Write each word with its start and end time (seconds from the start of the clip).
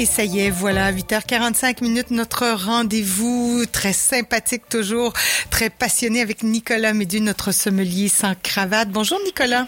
Et 0.00 0.06
ça 0.06 0.22
y 0.22 0.46
est, 0.46 0.50
voilà, 0.50 0.92
8h45 0.92 1.82
minutes, 1.82 2.12
notre 2.12 2.46
rendez-vous 2.46 3.64
très 3.66 3.92
sympathique 3.92 4.68
toujours, 4.70 5.12
très 5.50 5.70
passionné 5.70 6.20
avec 6.20 6.44
Nicolas 6.44 6.92
Médu, 6.92 7.20
notre 7.20 7.50
sommelier 7.50 8.06
sans 8.06 8.36
cravate. 8.40 8.90
Bonjour 8.90 9.18
Nicolas. 9.24 9.66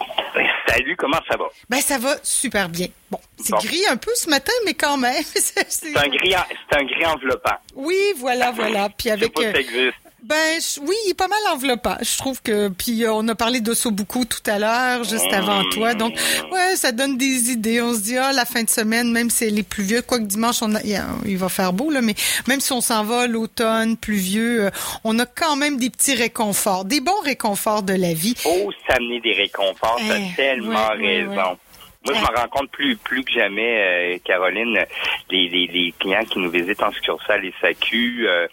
Salut, 0.68 0.94
comment 0.96 1.18
ça 1.28 1.36
va? 1.36 1.46
Ben 1.68 1.80
ça 1.80 1.98
va 1.98 2.14
super 2.22 2.68
bien. 2.68 2.86
Bon, 3.10 3.18
c'est 3.42 3.56
gris 3.56 3.84
un 3.90 3.96
peu 3.96 4.12
ce 4.14 4.30
matin, 4.30 4.52
mais 4.64 4.74
quand 4.74 4.96
même. 4.96 5.20
c'est 5.34 5.96
un 5.96 6.06
gris, 6.06 6.36
c'est 6.70 6.78
un 6.78 6.84
gris 6.84 7.06
enveloppant. 7.06 7.56
Oui, 7.74 7.98
voilà, 8.18 8.52
voilà. 8.52 8.88
Puis 8.96 9.10
avec. 9.10 9.32
Je 9.36 9.42
sais 9.42 9.50
pas 9.52 9.58
si 9.58 9.66
ça 9.66 9.72
existe. 9.72 10.09
Ben 10.22 10.58
oui, 10.82 10.94
il 11.06 11.10
est 11.10 11.14
pas 11.14 11.28
mal 11.28 11.38
enveloppant. 11.54 11.96
Je 12.00 12.16
trouve 12.18 12.40
que 12.42 12.68
puis 12.68 13.04
euh, 13.04 13.12
on 13.12 13.26
a 13.28 13.34
parlé 13.34 13.60
d'Ossobuco 13.60 14.24
tout 14.24 14.42
à 14.50 14.58
l'heure, 14.58 15.04
juste 15.04 15.32
avant 15.32 15.62
toi. 15.70 15.94
Donc 15.94 16.14
ouais, 16.52 16.76
ça 16.76 16.92
donne 16.92 17.16
des 17.16 17.50
idées. 17.50 17.80
On 17.82 17.94
se 17.94 18.00
dit 18.00 18.16
ah 18.16 18.32
la 18.32 18.44
fin 18.44 18.62
de 18.62 18.70
semaine, 18.70 19.10
même 19.12 19.30
si 19.30 19.44
elle 19.44 19.58
est 19.58 19.62
pluvieux, 19.68 20.02
quoique 20.02 20.24
dimanche 20.24 20.62
on 20.62 20.74
a, 20.74 20.80
il 21.24 21.36
va 21.38 21.48
faire 21.48 21.72
beau 21.72 21.90
là, 21.90 22.00
mais 22.00 22.14
même 22.46 22.60
si 22.60 22.72
on 22.72 22.80
s'en 22.80 23.04
va 23.04 23.26
l'automne 23.26 23.96
pluvieux, 23.96 24.64
euh, 24.66 24.70
on 25.04 25.18
a 25.18 25.26
quand 25.26 25.56
même 25.56 25.78
des 25.78 25.90
petits 25.90 26.14
réconforts, 26.14 26.84
des 26.84 27.00
bons 27.00 27.20
réconforts 27.24 27.82
de 27.82 27.94
la 27.94 28.12
vie. 28.12 28.34
Oh, 28.44 28.70
ça 28.86 28.96
des 28.98 29.32
réconforts, 29.32 29.98
t'as 30.06 30.18
Eh, 30.18 30.36
tellement 30.36 30.88
ouais, 30.90 30.98
ouais, 30.98 31.24
raison. 31.26 31.56
Moi, 32.04 32.14
je 32.14 32.20
me 32.20 32.36
rends 32.36 32.48
compte 32.48 32.70
plus, 32.70 32.96
plus 32.96 33.22
que 33.24 33.32
jamais, 33.32 34.14
euh, 34.14 34.18
Caroline, 34.24 34.84
les, 35.30 35.48
les, 35.48 35.66
les 35.66 35.94
clients 35.98 36.24
qui 36.24 36.38
nous 36.38 36.50
visitent 36.50 36.82
en 36.82 36.92
succursale 36.92 37.44
et 37.44 37.52
SAQ 37.60 38.26
euh, 38.26 38.46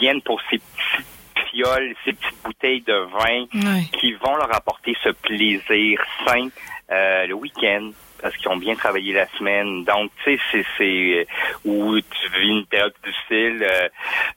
viennent 0.00 0.22
pour 0.22 0.40
ces 0.50 0.58
petites 0.58 1.06
fioles, 1.50 1.94
ces 2.04 2.12
petites 2.12 2.42
bouteilles 2.44 2.82
de 2.82 2.94
vin 2.94 3.46
qui 3.98 4.12
vont 4.14 4.36
leur 4.36 4.54
apporter 4.54 4.96
ce 5.04 5.10
plaisir 5.10 6.00
sain 6.26 6.48
euh, 6.90 7.26
le 7.26 7.34
week-end 7.34 7.90
parce 8.22 8.36
qu'ils 8.36 8.48
ont 8.48 8.56
bien 8.56 8.74
travaillé 8.74 9.12
la 9.12 9.26
semaine. 9.38 9.84
Donc, 9.84 10.10
tu 10.24 10.36
sais, 10.36 10.42
c'est, 10.52 10.64
c'est 10.78 10.84
euh, 10.84 11.24
où 11.64 12.00
tu 12.00 12.40
vis 12.40 12.48
une 12.48 12.66
période 12.66 12.92
difficile, 13.04 13.62
euh, 13.62 13.88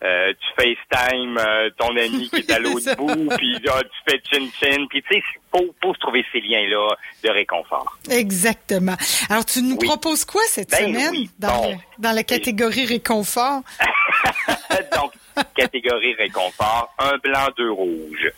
euh, 0.04 0.34
tu 0.34 0.48
FaceTime 0.92 1.38
euh, 1.38 1.70
ton 1.78 1.96
ami 1.96 2.30
qui 2.34 2.38
est 2.38 2.52
à 2.52 2.60
l'autre 2.60 2.96
bout, 2.96 3.30
puis 3.38 3.60
tu 3.62 3.70
fais 4.10 4.22
chin-chin, 4.32 4.86
puis 4.90 5.02
tu 5.04 5.16
sais, 5.16 5.24
pour, 5.52 5.64
pour 5.82 5.96
se 5.96 6.00
trouver 6.00 6.26
ces 6.32 6.40
liens-là 6.42 6.96
de 7.24 7.30
réconfort. 7.30 7.98
Exactement. 8.10 8.96
Alors 9.30 9.46
tu 9.46 9.62
nous 9.62 9.78
Oui. 9.80 9.88
proposes 9.88 10.26
quoi 10.26 10.42
cette 10.48 10.70
Ben 10.72 10.88
semaine 10.88 11.10
oui, 11.12 11.30
dans, 11.40 11.56
bon. 11.64 11.70
le- 11.72 11.78
dans 12.00 12.12
la 12.12 12.24
catégorie 12.24 12.86
réconfort? 12.86 13.62
Donc, 14.96 15.12
catégorie 15.56 16.14
réconfort, 16.16 16.94
un 17.00 17.18
blanc, 17.18 17.48
deux 17.58 17.72
rouges. 17.72 18.32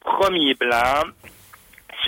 Premier 0.00 0.54
blanc, 0.54 1.02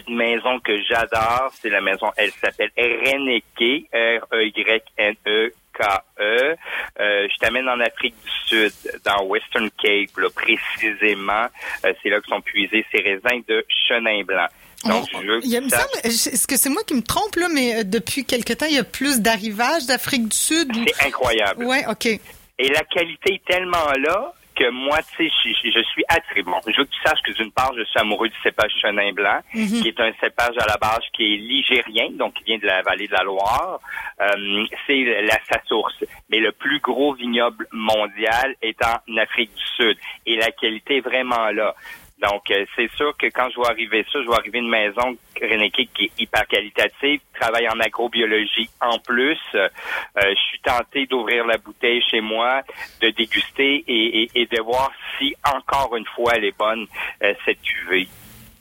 une 0.09 0.17
maison 0.17 0.59
que 0.61 0.81
j'adore. 0.83 1.51
C'est 1.61 1.71
la 1.71 1.81
maison, 1.81 2.11
elle 2.17 2.31
s'appelle 2.33 2.71
Reneke, 2.77 3.87
R-E-Y-N-E-K-E. 3.93 6.57
Euh, 7.01 7.29
je 7.31 7.37
t'amène 7.39 7.69
en 7.69 7.81
Afrique 7.81 8.15
du 8.25 8.31
Sud, 8.47 8.73
dans 9.05 9.23
Western 9.25 9.71
Cape, 9.83 10.17
là, 10.17 10.29
précisément. 10.35 11.47
Euh, 11.85 11.93
c'est 12.03 12.09
là 12.09 12.21
que 12.21 12.27
sont 12.27 12.41
puisés 12.41 12.85
ces 12.93 13.01
raisins 13.01 13.43
de 13.49 13.65
chenin 13.89 14.23
blanc. 14.25 14.47
Donc, 14.85 15.07
On- 15.15 15.21
je 15.21 15.27
veux 15.27 15.41
que 15.41 15.45
il 15.47 15.51
y 15.51 15.57
a- 15.57 15.61
tu 15.61 15.65
me 15.67 15.71
saches- 15.71 15.81
semble, 15.81 16.07
est-ce 16.07 16.47
que 16.47 16.57
c'est 16.57 16.69
moi 16.71 16.83
qui 16.87 16.95
me 16.95 17.03
trompe 17.03 17.35
là, 17.37 17.49
mais 17.53 17.81
euh, 17.81 17.85
depuis 17.85 18.25
quelque 18.25 18.53
temps, 18.53 18.67
il 18.67 18.77
y 18.77 18.79
a 18.79 18.85
plus 18.85 19.21
d'arrivages 19.21 19.87
d'Afrique 19.87 20.29
du 20.29 20.37
Sud. 20.37 20.69
c'est 20.97 21.07
incroyable. 21.07 21.65
Ouais, 21.65 21.85
ok. 21.89 22.07
Et 22.07 22.69
la 22.71 22.85
qualité 22.85 23.35
est 23.35 23.45
tellement 23.45 23.91
là 24.05 24.33
que 24.59 24.71
moi, 24.71 24.99
tu 25.17 25.29
sais, 25.29 25.33
je, 25.65 25.83
suis 25.83 26.05
attiré. 26.09 26.43
Bon, 26.43 26.61
je 26.67 26.77
veux 26.77 26.85
que 26.85 26.91
tu 26.91 27.01
saches 27.05 27.23
que 27.23 27.33
d'une 27.33 27.53
part, 27.53 27.73
je 27.77 27.85
suis 27.85 27.99
amoureux 27.99 28.29
du 28.29 28.37
cépage 28.43 28.73
chenin 28.83 29.13
blanc, 29.13 29.41
Mhm. 29.55 29.83
qui 29.83 29.89
est 29.89 30.01
un 30.01 30.13
cépage 30.21 30.57
à 30.59 30.67
la 30.67 30.77
base 30.77 31.05
qui 31.13 31.35
est 31.35 31.37
ligérien, 31.37 32.09
donc 32.13 32.35
qui 32.35 32.45
vient 32.45 32.59
de 32.59 32.67
la 32.67 32.83
vallée 32.83 33.07
de 33.07 33.13
la 33.13 33.23
Loire. 33.23 33.81
Euh, 34.21 34.65
c'est 34.87 35.23
la 35.23 35.39
sa 35.51 35.63
source. 35.67 36.05
Mais 36.31 36.39
le 36.39 36.53
plus 36.53 36.81
gros 36.81 37.15
vignoble 37.15 37.67
mondial 37.73 38.55
est 38.63 38.79
en 38.85 39.17
Afrique 39.17 39.55
du 39.55 39.65
Sud. 39.77 39.97
Et 40.27 40.37
la 40.37 40.51
qualité 40.51 40.97
est 40.97 41.01
vraiment 41.01 41.51
là. 41.51 41.75
Donc, 42.21 42.51
euh, 42.51 42.65
c'est 42.75 42.91
sûr 42.97 43.17
que 43.17 43.27
quand 43.27 43.49
je 43.51 43.61
vais 43.61 43.67
arriver 43.69 44.05
ça, 44.13 44.21
je 44.23 44.29
vais 44.29 44.35
arriver 44.35 44.59
une 44.59 44.69
maison 44.69 45.17
Reneke 45.41 45.89
qui 45.95 46.05
est 46.07 46.21
hyper 46.23 46.47
qualitative, 46.49 47.21
travaille 47.39 47.69
en 47.69 47.79
agrobiologie 47.79 48.69
en 48.81 48.99
plus. 48.99 49.39
Euh, 49.55 49.69
euh, 50.17 50.23
je 50.31 50.41
suis 50.49 50.59
tenté 50.61 51.07
d'ouvrir 51.07 51.47
la 51.47 51.59
bouteille 51.59 52.03
chez 52.11 52.21
moi, 52.21 52.63
de 53.01 53.11
déguster 53.11 53.85
et, 53.87 54.23
et- 54.25 54.31
et 54.35 54.47
de 54.47 54.61
voir 54.63 54.91
si 55.17 55.33
encore 55.45 55.95
une 55.97 56.07
fois 56.07 56.33
elle 56.35 56.47
est 56.47 56.59
bonne, 56.59 56.87
euh, 57.23 57.35
cette 57.45 57.63
cuvée. 57.63 58.09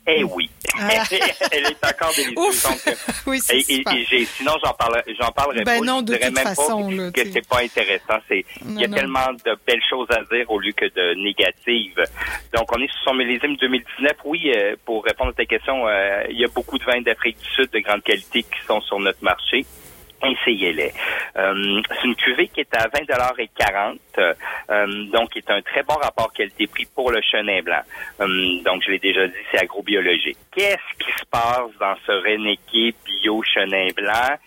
Eh 0.10 0.24
oui, 0.24 0.50
Ah. 0.80 1.04
elle 1.52 1.66
est 1.66 1.86
encore 1.86 2.14
délicieuse. 2.16 2.66
Euh, 2.88 2.92
oui, 3.28 3.40
c'est 3.42 3.58
et, 3.58 4.26
sinon, 4.26 4.54
j'en 4.64 4.74
parle, 4.74 5.04
j'en 5.20 5.32
parlerai 5.32 5.64
Ben 5.66 5.80
pas. 5.80 5.86
non, 5.86 5.98
je 6.00 6.04
de 6.06 6.14
dirais 6.14 6.28
toute 6.28 6.36
même 6.36 6.44
façon, 6.46 6.90
pas 6.90 6.96
là, 6.96 7.12
que 7.12 7.32
c'est 7.32 7.48
pas 7.48 7.62
intéressant. 7.62 8.18
C'est, 8.30 8.46
il 8.66 8.80
y 8.80 8.86
a 8.86 8.88
non. 8.88 8.96
tellement 8.96 9.34
de 9.34 9.58
belles 9.66 9.82
choses 9.90 10.08
à 10.12 10.24
dire 10.34 10.50
au 10.50 10.60
lieu 10.60 10.72
que 10.72 10.86
de 10.86 11.14
négatives. 11.22 12.02
Donc, 12.56 12.72
on 12.76 12.82
est 12.82 12.88
sur 12.88 13.04
son 13.06 13.14
millésime 13.16 13.58
2019. 13.58 14.12
Oui, 14.24 14.52
euh, 14.56 14.76
pour 14.86 15.04
répondre 15.04 15.32
à 15.32 15.34
ta 15.34 15.46
question, 15.46 15.88
euh, 15.88 16.24
il 16.30 16.40
y 16.40 16.46
a 16.46 16.48
beaucoup 16.48 16.78
de 16.78 16.84
vins 16.86 17.02
d'Afrique 17.02 17.38
du 17.40 17.50
Sud 17.50 17.70
de 17.72 17.80
grande 17.80 18.04
qualité 18.04 18.44
qui 18.44 18.66
sont 18.66 18.80
sur 18.82 19.00
notre 19.00 19.22
marché. 19.24 19.66
Essayez-les. 20.24 20.92
Euh, 21.38 21.82
c'est 21.90 22.08
une 22.08 22.16
cuvée 22.16 22.48
qui 22.48 22.62
est 22.62 22.76
à 22.76 22.88
20,40 22.88 23.98
euh, 24.70 25.04
donc 25.12 25.30
qui 25.32 25.40
est 25.40 25.52
un 25.52 25.62
très 25.62 25.84
bon 25.84 25.94
rapport 25.94 26.34
qualité-prix 26.34 26.88
pour 26.96 27.12
le 27.12 27.22
chenin 27.22 27.62
blanc. 27.62 27.82
Euh, 28.22 28.62
donc, 28.64 28.82
je 28.84 28.92
l'ai 28.92 29.00
déjà 29.00 29.28
dit, 29.28 29.34
c'est 29.52 29.60
agrobiologique. 29.60 30.38
Qu'est-ce 30.52 30.98
qui 31.06 31.12
se 31.20 31.26
passe 31.30 31.72
dans 31.80 31.96
ce 32.06 32.12
Reneke 32.12 32.96
bio 33.06 33.44
chenin 33.44 33.90
blanc? 33.96 34.38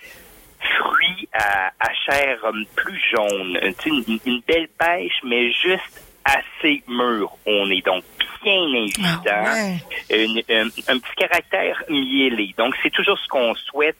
Fruits 0.78 1.28
à, 1.32 1.70
chair 2.04 2.38
euh, 2.44 2.52
plus 2.76 3.00
jaune, 3.10 3.58
Euh, 3.62 3.72
une, 3.86 4.18
une 4.26 4.40
belle 4.46 4.68
pêche, 4.78 5.20
mais 5.24 5.50
juste 5.52 6.09
assez 6.24 6.82
mûr. 6.88 7.30
On 7.46 7.70
est 7.70 7.84
donc 7.84 8.04
bien 8.42 8.62
invitant 8.62 9.20
Ah 9.26 9.52
ouais. 9.54 10.24
une- 10.24 10.42
un, 10.48 10.66
un 10.88 10.98
petit 10.98 11.14
caractère 11.16 11.82
miellé. 11.90 12.54
Donc, 12.56 12.74
c'est 12.82 12.90
toujours 12.90 13.18
ce 13.18 13.28
qu'on 13.28 13.54
souhaite 13.54 13.96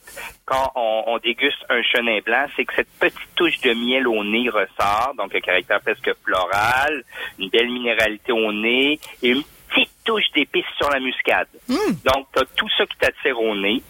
quand 0.47 0.73
on, 0.75 1.05
on 1.09 1.19
déguste 1.19 1.63
un 1.69 1.83
chenin 1.83 2.21
blanc, 2.25 2.47
c'est 2.57 2.65
que 2.65 2.75
cette 2.75 2.89
petite 2.99 3.35
touche 3.37 3.61
de 3.61 3.73
miel 3.75 4.09
au 4.09 4.25
nez 4.25 4.49
ressort, 4.49 5.13
donc 5.19 5.35
un 5.35 5.41
caractère 5.41 5.81
presque 5.83 6.11
floral, 6.25 7.05
une 7.39 7.51
belle 7.51 7.69
minéralité 7.71 8.33
au 8.33 8.51
nez 8.53 8.99
et 9.23 9.29
une 9.29 9.43
petite 9.69 9.91
touche 10.05 10.25
d'épices 10.35 10.65
sur 10.79 10.89
la 10.91 11.01
muscade. 11.01 11.49
Mm. 11.69 11.75
Donc, 12.05 12.27
tu 12.35 12.41
as 12.43 12.47
tout 12.57 12.69
ça 12.79 12.87
qui 12.87 12.97
t'attire 12.97 13.39
au 13.41 13.55
nez. 13.55 13.83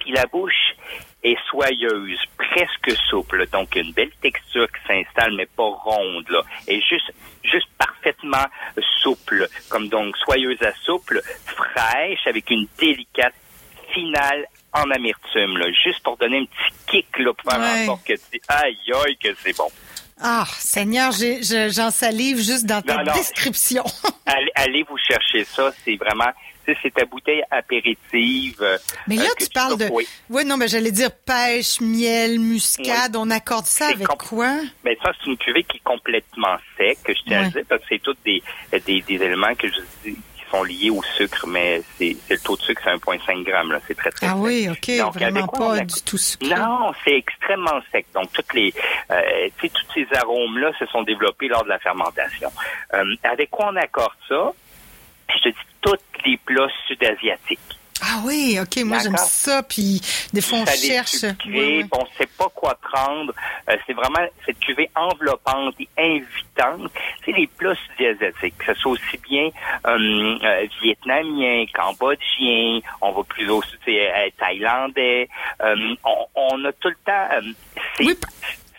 Puis 0.00 0.12
la 0.12 0.24
bouche 0.26 0.69
est 1.22 1.36
soyeuse, 1.48 2.18
presque 2.38 2.92
souple. 3.08 3.46
Donc, 3.52 3.74
une 3.76 3.92
belle 3.92 4.10
texture 4.22 4.66
qui 4.70 4.80
s'installe, 4.86 5.34
mais 5.36 5.46
pas 5.46 5.64
ronde, 5.68 6.26
là. 6.30 6.42
Et 6.68 6.80
juste, 6.80 7.12
juste 7.44 7.68
parfaitement 7.78 8.46
souple. 9.02 9.46
Comme 9.68 9.88
donc, 9.88 10.16
soyeuse 10.18 10.60
à 10.62 10.72
souple, 10.84 11.20
fraîche, 11.46 12.26
avec 12.26 12.48
une 12.50 12.66
délicate 12.78 13.34
finale 13.92 14.46
en 14.72 14.90
amertume, 14.90 15.58
là. 15.58 15.66
Juste 15.84 16.02
pour 16.02 16.16
donner 16.16 16.38
un 16.38 16.44
petit 16.44 16.74
kick, 16.86 17.18
là, 17.18 17.32
pour 17.34 17.50
faire 17.52 17.60
Ouais. 17.60 17.82
en 17.82 17.86
sorte 17.86 18.04
que 18.06 18.14
tu 18.14 18.40
aïe, 18.48 18.76
aïe, 19.06 19.16
que 19.16 19.28
c'est 19.42 19.56
bon. 19.56 19.68
Ah, 20.22 20.44
Seigneur, 20.58 21.12
j'en 21.12 21.90
salive 21.90 22.36
juste 22.38 22.66
dans 22.66 22.82
ta 22.82 23.02
Non, 23.02 23.12
description. 23.14 23.84
Allez, 24.26 24.50
allez 24.54 24.82
vous 24.82 24.98
chercher 24.98 25.44
ça. 25.44 25.72
C'est 25.82 25.96
vraiment, 25.96 26.30
sais, 26.72 26.78
c'est 26.82 26.94
ta 26.94 27.04
bouteille 27.04 27.42
apéritive. 27.50 28.56
euh, 28.60 28.78
Mais 29.08 29.16
là, 29.16 29.24
euh, 29.24 29.34
que 29.38 29.44
tu 29.44 29.50
parles 29.50 29.76
de. 29.78 29.88
oui. 30.28 30.44
Non, 30.46 30.56
mais 30.56 30.68
j'allais 30.68 30.90
dire 30.92 31.10
pêche, 31.12 31.80
miel, 31.80 32.38
muscade. 32.38 33.16
On 33.16 33.30
accorde 33.30 33.66
ça 33.66 33.88
avec 33.88 34.06
quoi? 34.08 34.54
Mais 34.84 34.96
ça, 35.02 35.12
c'est 35.18 35.30
une 35.30 35.36
cuvée 35.36 35.64
qui 35.64 35.78
est 35.78 35.82
complètement 35.84 36.56
sec, 36.76 36.98
que 37.04 37.12
je 37.14 37.20
tiens 37.26 37.40
à 37.40 37.42
Ouais. 37.44 37.50
dire, 37.50 37.62
parce 37.68 37.80
que 37.82 37.86
c'est 37.90 38.02
tous 38.02 38.16
des, 38.24 38.42
des, 38.86 39.00
des 39.02 39.14
éléments 39.14 39.54
que 39.54 39.68
je 39.68 39.80
dis 40.04 40.14
qui 40.16 40.44
sont 40.50 40.62
liés 40.64 40.90
au 40.90 41.02
sucre, 41.16 41.46
mais 41.46 41.80
c'est 41.96 42.16
le 42.28 42.38
taux 42.38 42.56
de 42.56 42.62
sucre, 42.62 42.80
c'est 42.84 42.90
1,5 42.90 43.44
grammes, 43.44 43.70
là. 43.72 43.78
C'est 43.86 43.96
très, 43.96 44.10
très 44.10 44.26
Ah 44.26 44.30
sec. 44.30 44.38
oui, 44.40 44.68
OK, 44.68 44.98
Donc, 44.98 45.14
vraiment 45.14 45.46
quoi 45.46 45.58
pas 45.66 45.74
a- 45.76 45.84
du 45.84 46.02
tout 46.02 46.18
sucré. 46.18 46.48
Non, 46.54 46.92
c'est 47.04 47.14
extrêmement 47.16 47.80
sec. 47.92 48.06
Donc, 48.14 48.32
toutes 48.32 48.52
les, 48.54 48.74
euh, 49.12 49.20
tu 49.60 49.68
sais, 49.68 49.72
tous 49.72 49.94
ces 49.94 50.06
arômes-là 50.18 50.72
se 50.78 50.86
sont 50.86 51.02
développés 51.02 51.46
lors 51.48 51.62
de 51.64 51.68
la 51.68 51.78
fermentation. 51.78 52.50
Euh, 52.94 53.04
avec 53.22 53.50
quoi 53.50 53.70
on 53.72 53.76
accorde 53.76 54.12
ça? 54.28 54.52
Je 55.36 55.42
te 55.44 55.48
dis 55.50 55.54
les 56.26 56.36
plats 56.38 56.68
sud-asiatiques. 56.86 57.58
Ah 58.02 58.22
oui, 58.24 58.58
OK, 58.58 58.82
moi 58.82 58.98
j'aime 59.02 59.14
ça, 59.18 59.62
puis 59.62 60.00
des 60.32 60.40
fois 60.40 60.60
on 60.60 60.64
cherche. 60.66 61.10
sucré, 61.10 61.34
Oui, 61.48 61.82
oui. 61.82 61.84
on 61.92 62.06
sait 62.16 62.26
pas 62.38 62.48
quoi 62.54 62.74
prendre. 62.80 63.34
Euh, 63.68 63.76
c'est 63.86 63.92
vraiment 63.92 64.26
cette 64.46 64.58
cuvée 64.58 64.90
enveloppante 64.96 65.74
et 65.78 65.88
invitante. 65.98 66.90
C'est 67.22 67.32
les 67.32 67.46
plats 67.46 67.74
sud-asiatiques, 67.74 68.56
que 68.56 68.72
ce 68.72 68.80
soit 68.80 68.92
aussi 68.92 69.18
bien 69.28 69.50
euh, 69.86 70.38
euh, 70.42 70.66
vietnamien, 70.82 71.66
cambodgien, 71.74 72.80
on 73.02 73.12
va 73.12 73.22
plus 73.24 73.50
au 73.50 73.60
sais, 73.62 74.10
euh, 74.10 74.30
thaïlandais. 74.38 75.28
Euh, 75.62 75.94
on, 76.04 76.26
on 76.36 76.64
a 76.64 76.72
tout 76.72 76.88
le 76.88 76.96
temps... 77.04 77.28
c'est- 77.98 78.04
Oui. 78.06 78.16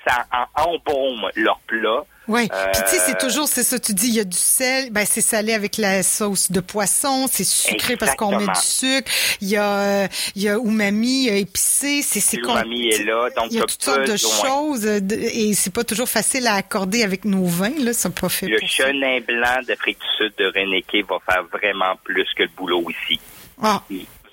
Ça 0.07 0.25
embaume 0.55 1.29
leurs 1.35 1.59
plats 1.67 2.01
Oui. 2.31 2.47
Puis 2.47 2.81
tu 2.83 2.89
sais, 2.89 3.01
c'est 3.05 3.17
toujours, 3.17 3.47
c'est 3.47 3.63
ça, 3.63 3.77
tu 3.77 3.93
dis, 3.93 4.07
il 4.07 4.15
y 4.15 4.19
a 4.19 4.23
du 4.23 4.37
sel, 4.37 4.89
ben 4.91 5.05
c'est 5.05 5.21
salé 5.21 5.53
avec 5.53 5.77
la 5.77 6.01
sauce 6.01 6.51
de 6.51 6.61
poisson, 6.61 7.27
c'est 7.29 7.43
sucré 7.43 7.97
parce 7.97 8.15
qu'on 8.15 8.39
met 8.39 8.45
du 8.45 8.61
sucre. 8.61 9.11
Il 9.41 9.49
y 9.49 9.57
a, 9.57 10.07
il 10.35 10.41
y 10.41 10.49
a 10.49 10.55
umami 10.55 11.27
épicé, 11.27 12.01
c'est 12.01 12.21
c'est 12.21 12.37
L'umami 12.37 12.87
est 12.87 13.03
là, 13.03 13.29
donc 13.35 13.47
il 13.51 13.57
y 13.57 13.61
a 13.61 13.65
toutes 13.65 13.83
sortes 13.83 14.07
de 14.07 14.17
choses 14.17 14.85
et 14.85 15.53
c'est 15.53 15.73
pas 15.73 15.83
toujours 15.83 16.07
facile 16.07 16.47
à 16.47 16.55
accorder 16.55 17.03
avec 17.03 17.25
nos 17.25 17.45
vins 17.45 17.77
là, 17.79 17.93
ça 17.93 18.09
pas 18.09 18.29
fait. 18.29 18.47
Le 18.47 18.59
chenin 18.65 19.19
blanc 19.21 19.59
d'Afrique 19.67 19.99
du 19.99 20.07
Sud 20.17 20.33
de 20.37 20.45
Reneke 20.45 21.05
va 21.07 21.17
faire 21.25 21.43
vraiment 21.51 21.95
plus 22.03 22.27
que 22.35 22.43
le 22.43 22.49
boulot 22.55 22.85
ici. 22.89 23.19
Ah 23.61 23.83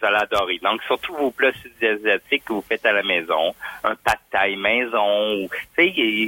vous 0.01 0.07
allez 0.07 0.17
adorer. 0.17 0.59
Donc, 0.63 0.83
surtout 0.85 1.15
vos 1.15 1.31
plats 1.31 1.53
sud-asiatiques 1.63 2.45
que 2.45 2.53
vous 2.53 2.65
faites 2.67 2.85
à 2.87 2.93
la 2.93 3.03
maison, 3.03 3.55
un 3.85 3.95
pad 3.97 4.19
thai 4.31 4.57
maison, 4.57 5.35
ou, 5.35 5.49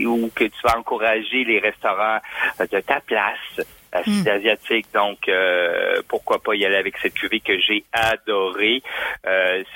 ou 0.07 0.31
que 0.35 0.45
tu 0.45 0.61
vas 0.63 0.79
encourager 0.79 1.45
les 1.45 1.59
restaurants 1.59 2.19
euh, 2.61 2.67
de 2.67 2.81
ta 2.81 3.01
place 3.01 3.39
euh, 3.59 4.01
hmm. 4.07 4.13
sud-asiatique. 4.13 4.87
Donc, 4.95 5.29
euh, 5.29 6.03
pourquoi 6.09 6.43
pas 6.43 6.55
y 6.55 6.65
aller 6.65 6.77
avec 6.77 6.97
cette 6.99 7.15
cuvée 7.15 7.41
que 7.41 7.59
j'ai 7.59 7.85
adorée. 7.93 8.83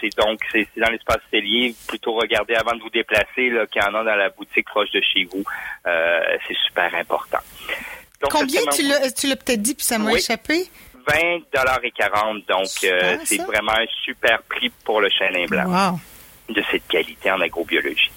c'est 0.00 0.16
donc, 0.16 0.40
c'est 0.52 0.68
dans 0.76 0.90
l'espace 0.90 1.20
cellier. 1.30 1.74
Plutôt 1.88 2.14
regarder 2.14 2.54
avant 2.54 2.76
de 2.76 2.80
vous 2.80 2.90
déplacer 2.90 3.50
qu'il 3.70 3.82
y 3.82 3.84
en 3.84 3.94
a 3.94 4.04
dans 4.04 4.16
la 4.16 4.30
boutique 4.30 4.66
proche 4.66 4.90
de 4.92 5.00
chez 5.00 5.24
vous. 5.24 5.44
c'est 5.84 6.56
super 6.66 6.94
important. 6.94 7.38
Combien 8.30 8.62
tu 8.72 8.82
l'as, 9.28 9.36
peut-être 9.36 9.62
dit 9.62 9.74
puis 9.74 9.84
ça 9.84 9.98
m'a 9.98 10.12
échappé? 10.12 10.64
20 11.06 11.42
dollars 11.54 11.80
et 11.82 11.90
40. 11.90 12.46
Donc, 12.48 12.68
euh, 12.84 13.16
c'est 13.24 13.42
vraiment 13.42 13.72
un 13.72 13.86
super 14.04 14.42
prix 14.42 14.70
pour 14.84 15.00
le 15.00 15.08
chenin 15.10 15.46
blanc 15.46 15.98
de 16.48 16.62
cette 16.70 16.86
qualité 16.88 17.30
en 17.30 17.40
agrobiologie. 17.40 18.10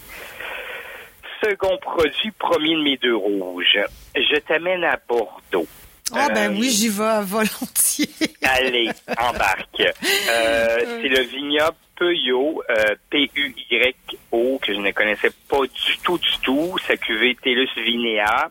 Second 1.43 1.77
produit, 1.77 2.31
premier 2.31 2.75
de 2.75 2.81
mes 2.81 2.97
deux 2.97 3.15
rouges. 3.15 3.79
Je 4.15 4.39
t'amène 4.39 4.83
à 4.83 4.99
Bordeaux. 5.07 5.67
Ah 6.13 6.29
ben 6.33 6.55
oui, 6.57 6.69
j'y 6.69 6.87
vais 6.87 7.21
volontiers. 7.21 8.09
allez, 8.41 8.89
embarque. 9.17 9.81
Euh, 9.81 10.77
c'est 11.01 11.09
le 11.09 11.21
vignoble 11.23 11.75
Peuillot, 11.97 12.63
euh, 12.69 12.95
P-U-Y-O, 13.09 14.59
que 14.61 14.73
je 14.73 14.79
ne 14.79 14.91
connaissais 14.91 15.31
pas 15.49 15.61
du 15.61 15.97
tout, 16.03 16.17
du 16.17 16.37
tout. 16.43 16.77
Sa 16.87 16.95
cuvée 16.95 17.35
Tellus 17.41 17.69
Vinea 17.75 18.49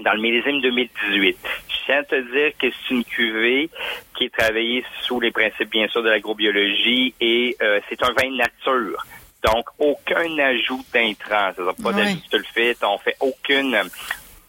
dans 0.00 0.12
le 0.12 0.20
millésime 0.20 0.60
2018. 0.60 1.38
Je 1.90 1.94
tiens 1.96 2.02
à 2.02 2.04
te 2.04 2.32
dire 2.32 2.52
que 2.56 2.66
c'est 2.70 2.94
une 2.94 3.04
cuvée 3.04 3.68
qui 4.16 4.26
est 4.26 4.34
travaillée 4.34 4.84
sous 5.02 5.18
les 5.18 5.32
principes, 5.32 5.70
bien 5.70 5.88
sûr, 5.88 6.04
de 6.04 6.08
l'agrobiologie 6.08 7.14
et 7.20 7.56
euh, 7.60 7.80
c'est 7.88 8.00
un 8.04 8.12
vin 8.12 8.30
nature. 8.30 9.04
Donc, 9.42 9.66
aucun 9.78 10.38
ajout 10.38 10.84
d'intrants. 10.92 11.50
Ça 11.56 11.82
pas 11.82 11.90
ouais. 11.90 12.04
d'ajout 12.04 12.20
le 12.32 12.44
fait. 12.54 12.76
On 12.84 12.98
fait 12.98 13.16
aucune 13.18 13.76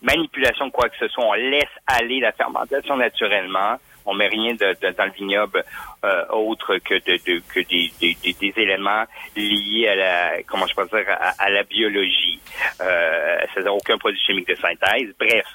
manipulation 0.04 0.68
de 0.68 0.72
quoi 0.72 0.90
que 0.90 0.98
ce 1.00 1.08
soit. 1.08 1.26
On 1.26 1.34
laisse 1.34 1.64
aller 1.88 2.20
la 2.20 2.32
fermentation 2.32 2.96
naturellement 2.98 3.78
on 4.06 4.16
met 4.16 4.28
rien 4.28 4.54
de, 4.56 4.76
dans 4.98 5.06
le 5.06 5.12
vignoble 5.12 5.64
euh, 6.04 6.26
autre 6.30 6.78
que 6.78 6.96
de, 6.96 7.40
que 7.54 7.60
des, 7.60 7.92
des, 8.00 8.54
éléments 8.58 9.04
liés 9.36 9.88
à 9.90 9.96
la 9.96 10.44
comment 10.48 10.66
je 10.66 10.74
peux 10.74 10.88
dire 10.88 11.06
à, 11.38 11.50
la 11.52 11.64
biologie. 11.64 12.40
Euh, 12.82 13.38
c'est-à-dire 13.54 13.76
aucun 13.76 14.00
produit 14.00 14.20
chimique 14.20 14.48
de 14.48 14.56
synthèse. 14.56 15.14
Bref, 15.20 15.46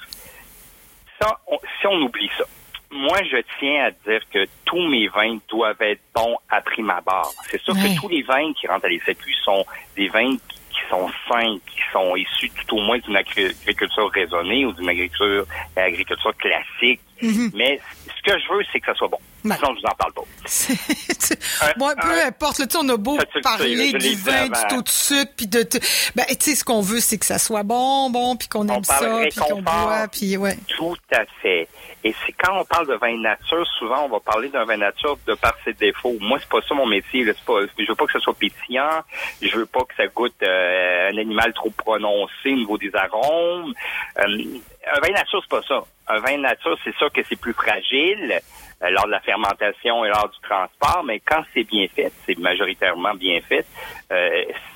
ça, 1.19 1.39
si 1.79 1.87
on 1.87 2.01
oublie 2.01 2.29
ça. 2.37 2.43
Moi, 2.89 3.17
je 3.29 3.37
tiens 3.59 3.85
à 3.85 3.91
dire 3.91 4.21
que 4.31 4.45
tous 4.63 4.87
mes 4.87 5.07
vins 5.09 5.37
doivent 5.49 5.81
être 5.81 6.01
bons 6.15 6.37
à 6.49 6.61
prime 6.61 6.89
abord. 6.89 7.33
C'est 7.49 7.61
sûr 7.61 7.73
que 7.73 7.99
tous 7.99 8.07
les 8.07 8.21
vins 8.21 8.53
qui 8.53 8.65
rentrent 8.67 8.85
à 8.85 8.89
l'essai 8.89 9.15
sont 9.43 9.65
des 9.95 10.07
vins 10.07 10.37
qui 10.47 10.56
sont 10.89 11.09
sains, 11.27 11.57
qui 11.65 11.79
sont 11.91 12.15
issus 12.15 12.49
tout 12.49 12.77
au 12.77 12.81
moins 12.81 12.97
d'une 12.99 13.15
agriculture 13.15 14.09
raisonnée 14.11 14.65
ou 14.65 14.73
d'une 14.73 14.89
agriculture, 14.89 15.45
agriculture 15.75 16.35
classique. 16.37 16.99
Mm-hmm. 17.21 17.51
Mais 17.55 17.79
ce 18.05 18.31
que 18.31 18.39
je 18.39 18.53
veux, 18.53 18.63
c'est 18.71 18.79
que 18.79 18.85
ça 18.87 18.93
soit 18.95 19.07
bon. 19.07 19.17
Sinon, 19.41 19.75
je 19.75 19.81
vous 19.81 19.87
en 19.87 19.95
parle 19.95 20.13
pas. 20.13 21.73
Moi, 21.77 21.95
peu 21.95 22.21
importe. 22.25 22.59
Là, 22.59 22.65
on 22.79 22.89
a 22.89 22.97
beau 22.97 23.17
parler 23.41 23.93
du 23.93 24.15
vin, 24.15 24.47
du 24.47 24.59
taux 24.69 24.81
de 24.81 24.89
sucre, 24.89 25.31
puis 25.37 25.47
de... 25.47 25.67
Ben, 26.15 26.25
tu 26.27 26.35
sais, 26.39 26.55
ce 26.55 26.63
qu'on 26.63 26.81
veut, 26.81 26.99
c'est 26.99 27.17
que 27.17 27.25
ça 27.25 27.39
soit 27.39 27.63
bon, 27.63 28.09
bon, 28.09 28.35
puis 28.35 28.47
qu'on 28.47 28.67
aime 28.67 28.83
ça, 28.83 29.21
puis 29.29 29.39
qu'on 29.39 29.61
boit, 29.61 30.07
puis 30.11 30.37
ouais. 30.37 30.57
Tout 30.75 30.97
à 31.13 31.23
fait. 31.41 31.67
Et 32.07 32.15
c'est 32.25 32.31
quand 32.31 32.57
on 32.57 32.63
parle 32.63 32.87
de 32.87 32.93
vin 32.93 33.17
nature, 33.19 33.67
souvent, 33.77 34.05
on 34.05 34.07
va 34.07 34.21
parler 34.21 34.47
d'un 34.47 34.63
vin 34.63 34.77
nature 34.77 35.17
de 35.27 35.33
par 35.33 35.53
ses 35.65 35.73
défauts. 35.73 36.15
Moi, 36.21 36.37
c'est 36.39 36.47
pas 36.47 36.61
ça 36.61 36.73
mon 36.73 36.85
métier. 36.85 37.25
Là. 37.25 37.33
Pas, 37.45 37.59
je 37.77 37.85
veux 37.85 37.95
pas 37.95 38.05
que 38.05 38.13
ça 38.13 38.19
soit 38.21 38.33
pétillant. 38.33 39.01
Je 39.41 39.53
veux 39.57 39.65
pas 39.65 39.81
que 39.81 39.93
ça 39.97 40.07
goûte 40.07 40.41
euh, 40.41 41.09
un 41.11 41.17
animal 41.17 41.51
trop 41.51 41.69
prononcé 41.71 42.45
au 42.45 42.55
niveau 42.55 42.77
des 42.77 42.95
arômes. 42.95 43.73
Euh, 44.19 44.23
un 44.23 44.99
vin 45.01 45.13
nature, 45.13 45.41
c'est 45.41 45.49
pas 45.49 45.61
ça. 45.67 45.83
Un 46.07 46.19
vin 46.19 46.37
nature, 46.37 46.77
c'est 46.85 46.95
ça 46.97 47.09
que 47.09 47.21
c'est 47.27 47.35
plus 47.35 47.51
fragile 47.51 48.39
euh, 48.81 48.89
lors 48.89 49.07
de 49.07 49.11
la 49.11 49.19
fermentation 49.19 50.05
et 50.05 50.07
lors 50.07 50.29
du 50.29 50.39
transport, 50.47 51.03
mais 51.03 51.19
quand 51.19 51.43
c'est 51.53 51.65
bien 51.65 51.87
fait, 51.93 52.13
c'est 52.25 52.39
majoritairement 52.39 53.15
bien 53.15 53.41
fait, 53.41 53.65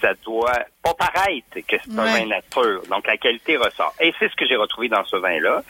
ça 0.01 0.13
doit 0.25 0.66
pas 0.83 0.94
paraître 0.95 1.66
que 1.66 1.78
c'est 1.81 1.98
un 1.98 2.04
vin 2.04 2.25
nature. 2.25 2.81
Donc 2.89 3.07
la 3.07 3.16
qualité 3.16 3.56
ressort. 3.56 3.94
Et 4.01 4.13
c'est 4.19 4.30
ce 4.30 4.36
que 4.36 4.45
j'ai 4.45 4.57
retrouvé 4.57 4.89
dans 4.89 5.06
ce 5.06 5.16
vin-là. 5.16 5.63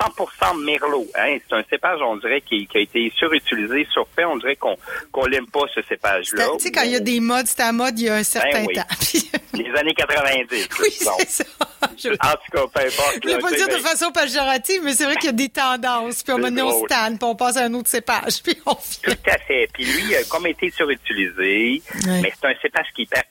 100% 0.00 0.64
Merlot. 0.64 1.06
Hein? 1.16 1.38
C'est 1.48 1.56
un 1.56 1.62
cépage, 1.68 2.00
on 2.02 2.16
dirait, 2.16 2.40
qui, 2.40 2.68
a 2.74 2.78
été 2.78 3.12
surutilisé, 3.16 3.86
surfait. 3.92 4.24
On 4.24 4.36
dirait 4.36 4.56
qu'on 4.56 4.76
qu'on 5.12 5.26
l'aime 5.26 5.46
pas, 5.46 5.62
ce 5.74 5.80
cépage-là. 5.82 6.44
Tu 6.58 6.64
sais, 6.64 6.72
quand 6.72 6.82
il 6.82 6.92
y 6.92 6.96
a 6.96 7.00
des 7.00 7.20
modes, 7.20 7.46
c'est 7.46 7.60
à 7.60 7.72
mode 7.72 7.98
il 7.98 8.06
y 8.06 8.08
a 8.08 8.16
un 8.16 8.22
certain 8.22 8.64
ben 8.64 8.74
temps. 8.74 8.96
Les 9.54 9.70
années 9.78 9.94
90. 9.94 10.68
Oui, 10.80 10.88
c'est 10.90 11.28
ça. 11.28 11.44
En 11.82 12.32
tout 12.32 12.52
cas, 12.52 12.66
peu 12.74 12.86
importe. 12.86 13.20
Je 13.22 13.28
ne 13.28 13.34
vais 13.34 13.40
pas 13.40 13.50
dire 13.52 13.68
de 13.68 13.82
façon 13.82 14.10
péjorative, 14.10 14.80
mais 14.82 14.94
c'est 14.94 15.04
vrai 15.04 15.16
qu'il 15.16 15.26
y 15.26 15.28
a 15.28 15.32
des 15.32 15.48
tendances. 15.48 16.22
Puis 16.22 16.32
on 16.32 16.38
moment 16.38 16.68
on 16.68 16.84
stanne, 16.84 17.18
puis 17.18 17.28
on 17.28 17.36
passe 17.36 17.56
à 17.56 17.64
un 17.64 17.74
autre 17.74 17.88
cépage, 17.88 18.42
puis 18.44 18.56
on 18.66 18.74
Tout 18.74 19.16
à 19.26 19.38
fait. 19.38 19.68
Puis 19.72 19.84
lui, 19.84 20.02
il 20.08 20.16
a 20.16 20.24
comme 20.24 20.46
été 20.46 20.70
surutilisé, 20.70 21.82
mais 22.06 22.32
c'est 22.38 22.48
un 22.48 22.54
cépage 22.60 22.86
qui 22.94 23.02
est 23.02 23.04
hyper 23.04 23.22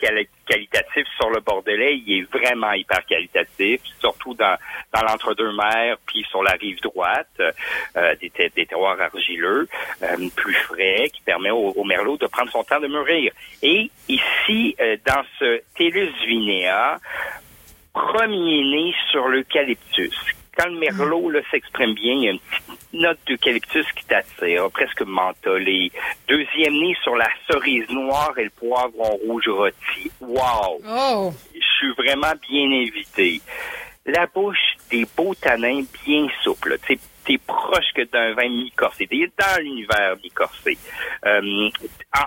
qualitatif 0.45 1.05
sur 1.17 1.29
le 1.29 1.39
Bordelais. 1.39 1.97
Il 2.05 2.19
est 2.19 2.31
vraiment 2.31 2.71
hyper 2.73 3.05
qualitatif, 3.05 3.81
surtout 3.99 4.33
dans, 4.33 4.57
dans 4.93 5.01
l'entre-deux-mers, 5.01 5.97
puis 6.05 6.25
sur 6.29 6.43
la 6.43 6.53
rive 6.53 6.79
droite, 6.81 7.27
euh, 7.39 8.15
des, 8.21 8.31
des, 8.55 8.65
terroirs 8.65 8.99
argileux, 8.99 9.67
euh, 10.03 10.29
plus 10.35 10.53
frais, 10.53 11.09
qui 11.13 11.21
permet 11.21 11.51
au, 11.51 11.83
merlot 11.83 12.17
de 12.17 12.27
prendre 12.27 12.51
son 12.51 12.63
temps 12.63 12.79
de 12.79 12.87
mûrir. 12.87 13.31
Et 13.61 13.89
ici, 14.07 14.75
euh, 14.79 14.97
dans 15.05 15.23
ce 15.39 15.61
Tellus 15.75 16.13
vinea, 16.25 16.99
premier 17.93 18.63
né 18.63 18.93
sur 19.11 19.27
l'eucalyptus. 19.27 20.15
Quand 20.57 20.67
le 20.67 20.79
merlot 20.79 21.31
s'exprime 21.51 21.93
bien, 21.93 22.13
il 22.13 22.23
y 22.23 22.27
a 22.27 22.31
une 22.31 22.39
petite 22.39 22.74
note 22.95 23.19
d'eucalyptus 23.27 23.85
qui 23.93 24.05
t'attire, 24.05 24.69
presque 24.71 25.01
mentholée. 25.01 25.91
Deuxième 26.27 26.73
nez 26.73 26.95
sur 27.03 27.15
la 27.15 27.29
cerise 27.49 27.89
noire 27.89 28.33
et 28.37 28.45
le 28.45 28.49
poivron 28.49 29.17
rouge 29.25 29.47
rôti. 29.47 30.11
Wow! 30.21 30.81
Oh. 30.87 31.33
Je 31.53 31.65
suis 31.77 31.93
vraiment 31.93 32.33
bien 32.49 32.65
invité 32.71 33.41
la 34.05 34.27
bouche 34.27 34.74
des 34.95 35.05
beaux 35.15 35.35
tanins 35.35 35.83
bien 36.05 36.27
souples. 36.43 36.77
Tu 36.87 36.97
t'es 37.25 37.39
proche 37.39 37.91
que 37.95 38.03
d'un 38.03 38.33
vin 38.33 38.47
mi-corsé. 38.47 39.07
T'es 39.07 39.29
dans 39.37 39.61
l'univers 39.61 40.15
mi-corsé. 40.23 40.77
Euh, 41.25 41.69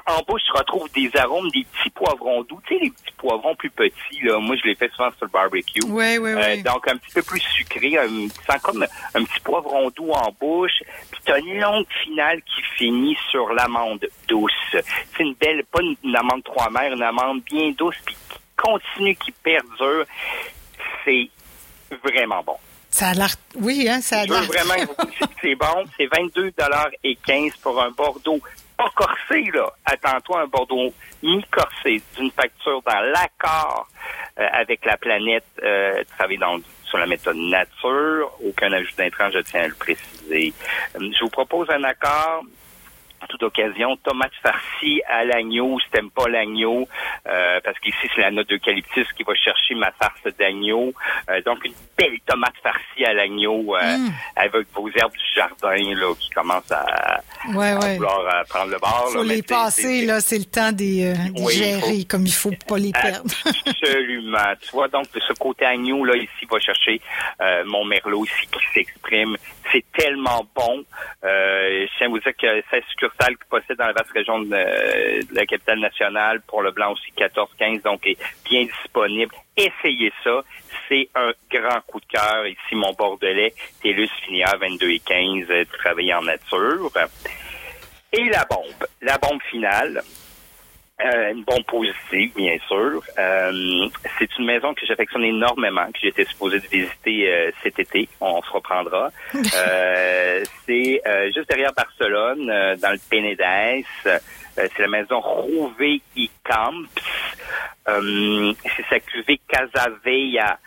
en, 0.07 0.23
bouche, 0.27 0.43
tu 0.45 0.53
retrouves 0.53 0.91
des 0.93 1.11
arômes, 1.17 1.49
des 1.51 1.65
petits 1.65 1.91
poivrons 1.91 2.43
doux. 2.43 2.61
Tu 2.67 2.75
sais, 2.75 2.85
les 2.85 2.91
petits 2.91 3.15
poivrons 3.17 3.55
plus 3.55 3.71
petits, 3.71 4.21
là. 4.23 4.39
Moi, 4.41 4.57
je 4.57 4.69
les 4.69 4.75
fais 4.75 4.89
souvent 4.91 5.11
sur 5.17 5.27
le 5.27 5.31
barbecue. 5.31 5.81
Oui, 5.87 6.19
oui, 6.19 6.33
oui. 6.35 6.63
donc, 6.63 6.89
un 6.89 6.97
petit 6.97 7.15
peu 7.15 7.23
plus 7.23 7.41
sucré. 7.41 7.97
Un, 7.97 8.29
sens 8.29 8.61
comme 8.63 8.85
un 9.15 9.25
petit 9.25 9.41
poivron 9.41 9.91
doux 9.97 10.11
en 10.11 10.35
bouche. 10.41 10.83
Puis 11.13 11.21
t'as 11.25 11.39
une 11.39 11.61
longue 11.61 11.87
finale 12.03 12.43
qui 12.43 12.63
finit 12.77 13.17
sur 13.31 13.53
l'amande 13.53 14.05
douce. 14.27 14.53
C'est 14.73 15.23
une 15.23 15.35
belle, 15.35 15.65
pas 15.65 15.81
une, 15.81 16.17
amande 16.17 16.43
trois 16.43 16.71
mères, 16.71 16.93
une 16.93 17.03
amande 17.03 17.43
bien 17.45 17.71
douce, 17.71 17.97
puis 18.05 18.17
qui 18.29 18.39
continue, 18.57 19.15
qui 19.15 19.31
perdure. 19.31 20.05
C'est 21.05 21.31
vraiment 22.03 22.43
bon. 22.43 22.57
Ça 22.91 23.09
a 23.09 23.15
l'air, 23.15 23.35
oui, 23.57 23.87
hein, 23.89 24.01
ça 24.01 24.21
a 24.21 24.27
l'air. 24.27 24.43
vraiment, 24.45 24.75
c'est 25.43 25.55
bon. 25.55 25.85
C'est 25.97 26.07
22 26.07 26.53
dollars 26.59 26.89
et 27.05 27.17
15 27.17 27.53
pour 27.63 27.81
un 27.83 27.91
Bordeaux 27.91 28.41
pas 28.79 28.91
corsé, 28.95 29.51
là. 29.53 29.71
Attends-toi, 29.85 30.43
un 30.43 30.47
Bordeaux 30.47 30.93
mi-corsé, 31.23 32.01
d'une 32.17 32.31
facture 32.31 32.81
dans 32.83 33.01
l'accord 33.13 33.89
euh, 34.39 34.47
avec 34.53 34.85
la 34.85 34.97
planète, 34.97 35.45
euh, 35.63 36.03
dans, 36.41 36.59
sur 36.85 36.99
la 36.99 37.07
méthode 37.07 37.37
nature, 37.37 38.31
aucun 38.45 38.73
ajout 38.73 38.95
d'intrants, 38.97 39.31
je 39.33 39.41
tiens 39.41 39.63
à 39.63 39.69
le 39.69 39.75
préciser. 39.75 40.55
Euh, 40.95 41.11
je 41.13 41.25
vous 41.25 41.31
propose 41.31 41.69
un 41.71 41.83
accord 41.83 42.45
toute 43.27 43.43
occasion. 43.43 43.97
Tomate 43.97 44.33
farcie 44.43 45.03
à 45.09 45.25
l'agneau, 45.25 45.79
si 45.81 45.91
t'aimes 45.91 46.11
pas 46.11 46.29
l'agneau, 46.29 46.89
euh, 47.27 47.61
parce 47.65 47.79
qu'ici, 47.81 47.97
c'est 48.15 48.21
la 48.21 48.31
note 48.31 48.49
d'eucalyptus 48.49 49.07
qui 49.15 49.23
va 49.25 49.35
chercher 49.35 49.75
ma 49.75 49.91
farce 49.93 50.23
d'agneau. 50.39 50.93
Euh, 51.31 51.41
donc, 51.43 51.65
une 51.65 51.73
belle 51.97 52.19
tomate 52.27 52.55
farcie 52.63 53.05
à 53.05 53.13
l'agneau 53.15 53.77
euh, 53.77 53.97
Mm. 53.99 54.11
avec 54.37 54.67
vos 54.75 54.89
herbes 54.95 55.13
du 55.13 55.35
jardin 55.35 55.77
là, 55.95 56.15
qui 56.19 56.31
commencent 56.31 56.71
à, 56.71 57.21
Ouais, 57.55 57.71
à 57.71 57.79
ouais. 57.79 57.95
vouloir 57.97 58.45
prendre 58.49 58.71
le 58.71 58.79
bord. 58.79 59.09
Faut 59.13 59.23
là, 59.23 59.35
les 59.35 59.43
passer, 59.43 60.05
là, 60.07 60.21
c'est 60.21 60.39
le 60.39 60.45
temps 60.45 60.73
des, 60.73 61.13
des 61.15 61.43
Oui, 61.43 61.53
gérer, 61.55 62.05
comme 62.05 62.27
il 62.27 62.33
faut 62.33 62.53
pas 62.69 62.77
les 62.79 62.93
perdre. 62.93 63.31
Absolument. 63.67 64.53
Tu 64.61 64.71
vois, 64.73 64.89
donc, 64.89 65.11
de 65.13 65.21
ce 65.21 65.33
côté 65.35 65.65
agneau, 65.65 66.05
là, 66.05 66.17
ici, 66.17 66.47
va 66.51 66.59
chercher 66.61 67.01
mon 67.67 67.85
merlot 67.85 68.25
ici 68.25 68.47
qui 68.53 68.61
s'exprime. 68.75 69.37
C'est 69.73 69.85
tellement 69.93 70.47
bon. 70.55 70.85
Je 71.23 71.87
tiens 71.99 72.07
à 72.07 72.11
vous 72.11 72.19
dire 72.21 72.33
que 72.41 72.63
16 72.71 72.83
succursales 73.09 73.37
qui 73.37 73.75
dans 73.77 73.87
la 73.87 73.93
vaste 73.93 74.11
région 74.13 74.39
de, 74.41 74.47
de 74.49 75.35
la 75.35 75.47
capitale 75.47 75.81
nationale, 75.81 76.41
pour 76.47 76.63
le 76.63 76.71
blanc 76.71 76.93
aussi 76.93 77.13
14-15, 77.17 77.83
donc 77.83 78.07
est 78.07 78.19
bien 78.45 78.65
disponible. 78.65 79.35
Essayez 79.57 80.13
ça. 80.23 80.43
C'est 80.89 81.09
un 81.15 81.33
grand 81.51 81.81
coup 81.87 82.01
de 82.01 82.07
cœur. 82.07 82.47
Ici, 82.47 82.75
mon 82.75 82.93
Bordelais, 82.93 83.53
Télus 83.83 84.11
Finière 84.25 84.57
22 84.59 84.91
et 84.91 84.99
15, 85.01 85.47
euh, 85.51 85.65
travailler 85.79 86.15
en 86.15 86.23
nature. 86.23 86.91
Et 88.13 88.25
la 88.25 88.45
bombe. 88.45 88.87
La 89.03 89.19
bombe 89.19 89.43
finale. 89.51 90.03
Euh, 91.01 91.33
une 91.33 91.45
bombe 91.45 91.65
positive, 91.65 92.33
bien 92.35 92.57
sûr. 92.67 93.01
Euh, 93.19 93.89
c'est 94.19 94.37
une 94.37 94.47
maison 94.47 94.75
que 94.75 94.85
j'affectionne 94.85 95.23
énormément, 95.23 95.87
que 95.93 95.99
j'étais 96.03 96.25
supposé 96.25 96.59
de 96.59 96.67
visiter 96.67 97.33
euh, 97.33 97.51
cet 97.63 97.79
été. 97.79 98.09
On 98.21 98.43
se 98.43 98.51
reprendra. 98.51 99.11
Euh, 99.59 100.45
c'est 100.67 101.01
euh, 101.07 101.31
juste 101.35 101.49
derrière 101.49 101.73
Barcelone, 101.73 102.49
euh, 102.51 102.77
dans 102.77 102.91
le 102.91 102.99
Penedès. 103.11 103.85
Euh, 104.07 104.19
c'est 104.55 104.79
la 104.79 104.89
maison 104.89 105.21
Rouvé 105.21 106.01
y 106.17 106.31
Camps. 106.45 106.73
Euh, 107.89 108.53
c'est 108.77 108.85
sa 108.89 109.01
cuvée 109.01 109.41
Casavella. 109.49 110.59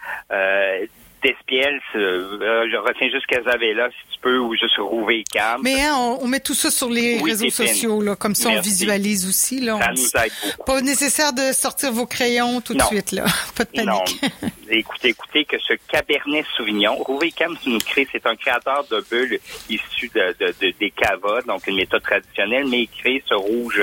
Despiel, 1.23 1.79
euh, 1.95 2.67
je 2.71 2.77
retiens 2.77 3.09
juste 3.09 3.25
Casavella, 3.27 3.89
si 3.89 4.13
tu 4.15 4.19
peux, 4.21 4.37
ou 4.39 4.55
juste 4.55 4.77
Rouvé 4.77 5.19
y 5.19 5.23
Camps. 5.25 5.57
Mais 5.61 5.81
hein, 5.83 5.95
on, 5.97 6.19
on 6.23 6.27
met 6.27 6.39
tout 6.39 6.53
ça 6.53 6.71
sur 6.71 6.89
les 6.89 7.19
Oui, 7.21 7.31
réseaux 7.31 7.49
sociaux, 7.49 8.01
là, 8.01 8.15
comme 8.15 8.33
ça 8.35 8.49
on 8.49 8.59
visualise 8.61 9.27
aussi. 9.27 9.59
Là, 9.59 9.77
Ça 9.79 9.89
on- 9.89 9.93
nous 9.93 10.23
aide 10.23 10.31
beaucoup. 10.57 10.63
Pas 10.63 10.81
nécessaire 10.81 11.33
de 11.33 11.51
sortir 11.53 11.91
vos 11.91 12.05
crayons 12.05 12.59
tout 12.61 12.73
de 12.73 12.79
Non. 12.79 12.85
suite, 12.87 13.11
là. 13.11 13.25
Pas 13.55 13.65
de 13.65 13.81
Non. 13.85 13.99
panique. 13.99 14.21
écoutez, 14.69 15.09
écoutez 15.09 15.45
que 15.45 15.57
ce 15.59 15.73
Cabernet 15.91 16.45
Sauvignon, 16.57 16.95
Rouvé 16.95 17.31
Cam, 17.31 17.55
une 17.67 17.77
crée- 17.81 18.07
c'est 18.11 18.25
un 18.25 18.35
créateur 18.35 18.85
de 18.89 19.03
bulles 19.11 19.39
issu 19.69 20.09
de, 20.15 20.35
de- 20.39 20.55
de- 20.59 20.73
des 20.79 20.91
cavas, 20.91 21.41
donc 21.45 21.67
une 21.67 21.75
méthode 21.75 22.01
traditionnelle, 22.03 22.65
mais 22.67 22.81
il 22.81 22.87
crée 22.89 23.23
ce 23.27 23.33
rouge 23.35 23.81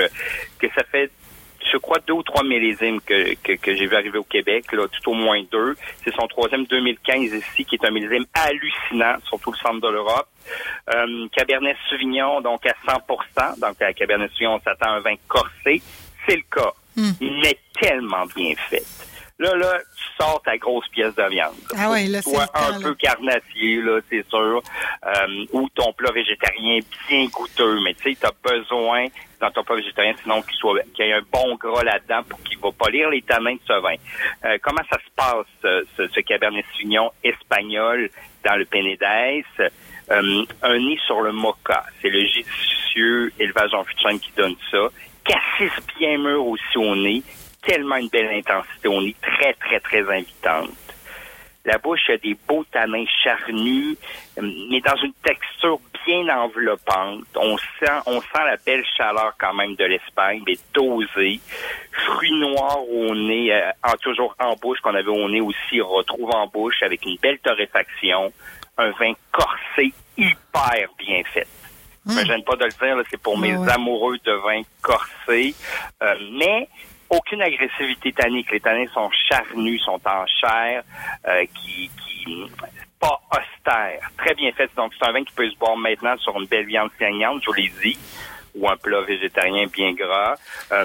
que 0.59 0.67
ça 0.75 0.83
fait 0.91 1.09
je 1.71 1.77
crois 1.77 1.97
deux 2.07 2.13
ou 2.13 2.23
trois 2.23 2.43
millésimes 2.43 3.01
que, 3.01 3.33
que, 3.35 3.53
que 3.53 3.75
j'ai 3.75 3.85
vu 3.87 3.95
arriver 3.95 4.17
au 4.17 4.23
Québec, 4.23 4.71
là, 4.71 4.87
tout 4.87 5.11
au 5.11 5.13
moins 5.13 5.41
deux. 5.51 5.75
C'est 6.03 6.13
son 6.13 6.27
troisième 6.27 6.65
2015 6.65 7.33
ici, 7.33 7.65
qui 7.65 7.75
est 7.75 7.85
un 7.85 7.91
millésime 7.91 8.25
hallucinant, 8.33 9.15
surtout 9.27 9.51
le 9.51 9.57
centre 9.57 9.81
de 9.81 9.89
l'Europe. 9.89 10.27
Euh, 10.93 11.27
Cabernet 11.31 11.77
Sauvignon, 11.89 12.41
donc 12.41 12.65
à 12.65 12.73
100% 12.87 13.59
Donc, 13.59 13.81
à 13.81 13.93
Cabernet 13.93 14.31
Sauvignon, 14.31 14.55
on 14.55 14.59
s'attend 14.61 14.91
à 14.91 14.95
un 14.97 14.99
vin 15.01 15.15
corsé. 15.27 15.81
C'est 16.27 16.35
le 16.35 16.43
cas, 16.51 16.71
Hmm. 16.95 17.11
mais 17.21 17.57
tellement 17.79 18.25
bien 18.35 18.53
fait. 18.69 18.83
Là, 19.39 19.55
là, 19.55 19.79
tu 19.95 20.03
sors 20.21 20.41
ta 20.41 20.57
grosse 20.57 20.87
pièce 20.89 21.15
de 21.15 21.23
viande. 21.29 21.55
Ah 21.77 21.89
ouais, 21.89 22.07
là, 22.07 22.21
temps, 22.21 22.31
un 22.53 22.71
là. 22.71 22.77
peu 22.81 22.93
carnassier, 22.95 23.81
là, 23.81 24.01
c'est 24.09 24.27
sûr. 24.27 24.61
Euh, 25.05 25.45
ou 25.53 25.69
ton 25.69 25.93
plat 25.93 26.11
végétarien 26.11 26.79
bien 27.07 27.25
goûteux. 27.27 27.79
Mais 27.85 27.93
tu 27.93 28.11
sais, 28.11 28.17
tu 28.19 28.25
as 28.27 28.33
besoin, 28.43 29.05
dans 29.39 29.49
ton 29.51 29.63
plat 29.63 29.77
végétarien, 29.77 30.13
sinon 30.21 30.41
qu'il 30.41 30.55
soit 30.55 30.81
qu'il 30.93 31.05
y 31.05 31.09
ait 31.09 31.13
un 31.13 31.21
bon 31.31 31.55
gras 31.55 31.83
là-dedans 31.85 32.23
pour 32.27 32.43
qu'il 32.43 32.59
va 32.59 32.71
pas 32.73 32.89
lire 32.89 33.09
les 33.09 33.21
tanins 33.21 33.53
de 33.53 33.59
ce 33.65 33.79
vin. 33.81 33.95
Euh, 34.43 34.57
comment 34.61 34.83
ça 34.89 34.97
se 34.97 35.09
passe, 35.15 35.45
ce, 35.63 35.87
ce, 35.95 36.07
ce 36.09 36.19
Cabernet 36.19 36.65
Sauvignon 36.73 37.09
espagnol 37.23 38.09
dans 38.43 38.57
le 38.57 38.65
Penedès? 38.65 39.45
Euh, 40.11 40.43
un 40.63 40.77
nez 40.79 40.99
sur 41.05 41.21
le 41.21 41.31
mocha. 41.31 41.85
C'est 42.01 42.09
le 42.09 42.25
judicieux 42.25 43.31
élevage 43.39 43.73
en 43.73 43.85
chêne 44.01 44.19
qui 44.19 44.31
donne 44.35 44.55
ça. 44.69 44.89
Cassis 45.23 45.71
bien 45.97 46.17
mûr 46.17 46.45
aussi 46.45 46.77
au 46.77 46.93
nez. 46.95 47.23
Tellement 47.61 47.97
une 47.97 48.09
belle 48.09 48.29
intensité 48.33 48.87
au 48.87 49.01
nez. 49.01 49.15
Très, 49.21 49.53
très, 49.53 49.79
très 49.79 50.01
invitante. 50.01 50.69
La 51.65 51.77
bouche 51.77 52.09
a 52.09 52.17
des 52.17 52.35
beaux 52.47 52.63
tanins 52.71 53.05
charnus, 53.21 53.97
euh, 54.37 54.51
mais 54.71 54.79
dans 54.79 54.95
une 54.95 55.13
texture 55.23 55.79
bien 56.05 56.27
enveloppante. 56.29 57.25
On 57.35 57.57
sent, 57.57 57.91
on 58.05 58.21
sent 58.21 58.45
la 58.45 58.55
belle 58.65 58.83
chaleur 58.97 59.33
quand 59.37 59.53
même 59.53 59.75
de 59.75 59.85
l'Espagne, 59.85 60.41
mais 60.47 60.57
dosée. 60.73 61.39
Fruits 61.91 62.39
noirs 62.39 62.89
au 62.89 63.13
nez, 63.13 63.53
euh, 63.53 63.71
en, 63.83 63.93
toujours 63.97 64.35
en 64.39 64.55
bouche, 64.55 64.79
qu'on 64.79 64.95
avait 64.95 65.09
au 65.09 65.29
nez 65.29 65.41
aussi, 65.41 65.81
on 65.81 65.89
retrouve 65.89 66.29
en 66.31 66.47
bouche 66.47 66.81
avec 66.81 67.05
une 67.05 67.17
belle 67.21 67.39
torréfaction. 67.39 68.31
Un 68.77 68.91
vin 68.91 69.13
corsé 69.31 69.93
hyper 70.17 70.89
bien 70.97 71.21
fait. 71.33 71.47
Je 72.07 72.13
me 72.13 72.25
gêne 72.25 72.43
pas 72.43 72.55
de 72.55 72.65
le 72.65 72.71
dire, 72.71 73.03
c'est 73.11 73.21
pour 73.21 73.37
mes 73.37 73.55
ouais. 73.55 73.71
amoureux 73.71 74.17
de 74.23 74.31
vin 74.31 74.61
corsé. 74.81 75.53
Euh, 76.01 76.15
mais 76.31 76.67
aucune 77.09 77.41
agressivité 77.41 78.11
tannique. 78.11 78.51
Les 78.51 78.59
tanins 78.59 78.87
sont 78.93 79.09
charnus, 79.29 79.81
sont 79.83 79.99
en 80.05 80.25
chair, 80.27 80.83
euh, 81.27 81.45
qui, 81.55 81.89
qui 81.97 82.45
pas 82.99 83.19
austère. 83.31 84.09
Très 84.17 84.33
bien 84.35 84.51
fait. 84.51 84.69
Donc, 84.75 84.93
c'est 84.97 85.07
un 85.07 85.11
vin 85.11 85.23
qui 85.23 85.33
peut 85.33 85.49
se 85.49 85.57
boire 85.57 85.77
maintenant 85.77 86.17
sur 86.17 86.39
une 86.39 86.47
belle 86.47 86.65
viande 86.65 86.89
saignante, 86.99 87.41
je 87.41 87.47
vous 87.47 87.53
l'ai 87.53 87.71
dit, 87.81 87.97
ou 88.59 88.69
un 88.69 88.77
plat 88.77 89.01
végétarien 89.01 89.65
bien 89.67 89.93
gras. 89.93 90.35
Euh, 90.71 90.83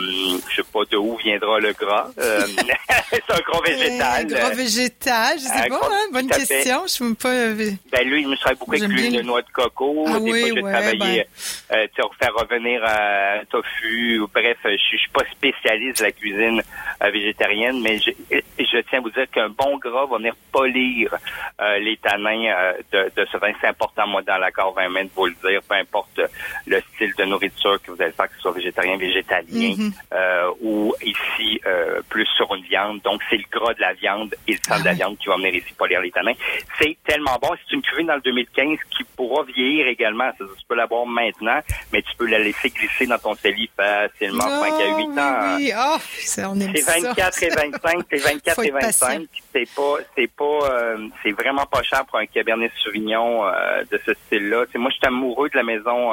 je 0.48 0.56
sais 0.56 0.62
pas 0.72 0.80
de 0.90 0.96
où 0.96 1.16
viendra 1.16 1.58
le 1.60 1.72
gras. 1.72 2.08
Euh, 2.18 2.40
c'est 3.10 3.30
un 3.30 3.40
gros 3.40 3.62
végétal. 3.62 4.22
Un 4.22 4.24
gros 4.48 4.54
végétal, 4.56 5.38
je 5.38 5.44
sais 5.44 5.52
Un 5.52 5.62
pas, 5.62 5.68
gros- 5.68 5.90
hein, 5.92 6.06
bonne 6.12 6.32
fait. 6.32 6.46
question. 6.46 6.82
Je 6.86 6.90
suis 6.92 7.04
même 7.04 7.16
pas. 7.16 7.28
euh, 7.30 7.70
Ben 7.92 8.08
lui, 8.08 8.22
il 8.22 8.28
me 8.28 8.36
travaille 8.36 8.58
beaucoup 8.58 8.72
avec 8.74 8.88
l'huile 8.88 9.16
de 9.16 9.22
noix 9.22 9.42
de 9.42 9.50
coco. 9.52 10.04
Ah 10.08 10.18
Des 10.18 10.30
oui, 10.32 10.40
fois, 10.40 10.48
j'ai 10.54 10.62
ouais, 10.62 10.72
travaillé, 10.72 11.26
euh, 11.72 11.86
tu 11.94 12.02
faire 12.20 12.34
revenir 12.34 12.82
à 12.84 13.32
un 13.40 13.44
tofu. 13.50 14.18
ou 14.20 14.28
Bref, 14.32 14.56
je 14.64 14.76
suis 14.76 14.94
je 14.94 15.02
suis 15.02 15.10
pas 15.10 15.24
spécialiste 15.32 15.98
de 15.98 16.04
la 16.04 16.12
cuisine 16.12 16.62
euh, 17.02 17.10
végétarienne, 17.10 17.80
mais 17.82 17.98
je, 17.98 18.10
je 18.58 18.78
tiens 18.88 18.98
à 18.98 19.02
vous 19.02 19.10
dire 19.10 19.26
qu'un 19.30 19.48
bon 19.48 19.76
gras 19.78 20.06
va 20.06 20.16
venir 20.18 20.34
polir 20.52 21.14
euh, 21.60 21.78
les 21.78 21.96
tanins 21.96 22.46
euh, 22.46 22.72
de, 22.92 23.10
de 23.16 23.26
ce 23.30 23.36
vin. 23.38 23.52
C'est 23.60 23.66
important, 23.68 24.06
moi, 24.06 24.22
dans 24.22 24.38
l'accord 24.38 24.72
20 24.74 25.04
de 25.04 25.10
vous 25.14 25.26
le 25.26 25.34
dire, 25.48 25.60
peu 25.68 25.74
importe 25.74 26.20
le 26.66 26.80
style 26.94 27.12
de 27.18 27.24
nourriture 27.24 27.63
que 27.84 27.90
vous 27.90 28.00
allez 28.02 28.12
faire, 28.12 28.28
que 28.28 28.34
ce 28.36 28.40
soit 28.42 28.52
végétarien, 28.52 28.96
végétalien, 28.96 29.74
Mhm. 29.76 29.92
euh, 30.12 30.50
ou 30.62 30.94
ici, 31.02 31.60
euh, 31.66 32.00
plus 32.08 32.26
sur 32.36 32.54
une 32.54 32.62
viande. 32.64 33.00
Donc, 33.02 33.20
c'est 33.30 33.36
le 33.36 33.44
gras 33.50 33.74
de 33.74 33.80
la 33.80 33.92
viande 33.94 34.34
et 34.46 34.52
le 34.52 34.58
sang 34.58 34.74
Ah 34.76 34.80
de 34.80 34.84
la 34.84 34.92
viande 34.92 35.16
qui 35.18 35.28
va 35.28 35.36
venir 35.36 35.54
ici 35.54 35.72
polir 35.76 36.00
les 36.00 36.10
tanins. 36.10 36.32
C'est 36.78 36.96
tellement 37.06 37.36
bon. 37.40 37.50
C'est 37.68 37.74
une 37.76 37.82
cuvée 37.82 38.04
dans 38.04 38.14
le 38.16 38.20
2015 38.20 38.78
qui 38.96 39.04
pourra 39.16 39.42
vieillir 39.44 39.86
également. 39.88 40.30
Tu 40.38 40.44
peux 40.68 40.74
la 40.76 40.86
boire 40.86 41.06
maintenant, 41.06 41.60
mais 41.92 42.02
tu 42.02 42.14
peux 42.16 42.26
la 42.26 42.38
laisser 42.38 42.70
glisser 42.70 43.06
dans 43.06 43.18
ton 43.18 43.34
cellier 43.34 43.68
facilement 43.76 44.40
5 44.48 44.72
à 44.72 44.96
8 44.96 45.06
Oh, 45.06 45.18
ans. 45.20 45.56
Oui. 45.56 45.72
Oh, 45.76 45.96
ça, 46.00 46.50
on 46.50 46.60
aime 46.60 46.72
C'est 46.74 46.82
ça. 46.82 47.00
24 47.00 47.42
et 47.42 47.48
25, 47.48 48.04
c'est 48.10 48.16
24 48.32 48.54
Faut 48.54 48.62
et 48.62 48.66
être 48.68 48.78
patient. 48.78 49.06
25. 49.08 49.28
C'est 49.52 49.74
pas, 49.74 49.94
c'est 50.16 50.30
pas, 50.36 50.44
euh, 50.70 51.08
c'est 51.22 51.32
vraiment 51.32 51.66
pas 51.66 51.82
cher 51.82 52.04
pour 52.06 52.18
un 52.18 52.26
Cabernet 52.26 52.72
Sauvignon 52.82 53.44
de 53.90 54.00
ce 54.04 54.14
style-là. 54.14 54.64
Moi, 54.74 54.90
je 54.90 54.96
suis 54.96 55.06
amoureux 55.06 55.48
de 55.48 55.56
la 55.56 55.62
maison 55.62 56.12